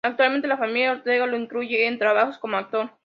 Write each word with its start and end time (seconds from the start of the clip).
Actualmente 0.03 0.47
la 0.47 0.57
familia 0.57 0.93
Ortega 0.93 1.27
lo 1.27 1.37
incluye 1.37 1.85
en 1.85 1.99
trabajos 1.99 2.39
como 2.39 2.57
actor. 2.57 2.91